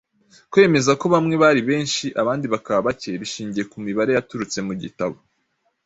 [0.51, 5.17] Kwemeza ko bamwe bari benshi abandi bakaba bake bishingiye ku mibare yaturutse mu gitabo